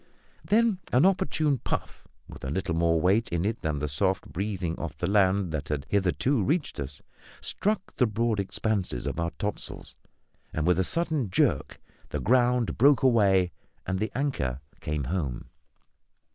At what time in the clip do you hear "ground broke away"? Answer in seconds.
12.19-13.51